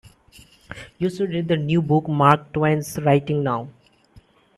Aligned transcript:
You 0.97 1.11
should 1.11 1.29
read 1.29 1.47
the 1.47 1.57
new 1.57 1.79
book 1.79 2.07
Mark 2.07 2.53
Twain's 2.53 2.97
writing 2.97 3.43
now. 3.43 3.69